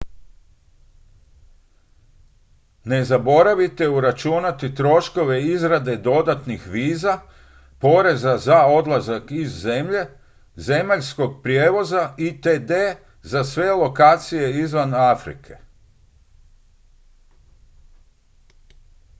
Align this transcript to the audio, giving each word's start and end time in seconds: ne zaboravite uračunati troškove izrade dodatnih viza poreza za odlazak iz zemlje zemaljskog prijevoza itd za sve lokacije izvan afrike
ne 2.85 3.03
zaboravite 3.05 3.89
uračunati 3.89 4.75
troškove 4.75 5.43
izrade 5.43 5.95
dodatnih 5.97 6.67
viza 6.67 7.19
poreza 7.79 8.37
za 8.37 8.65
odlazak 8.65 9.31
iz 9.31 9.51
zemlje 9.61 10.05
zemaljskog 10.55 11.43
prijevoza 11.43 12.13
itd 12.17 12.71
za 13.21 13.43
sve 13.43 13.71
lokacije 13.73 14.59
izvan 14.59 14.93
afrike 14.93 15.55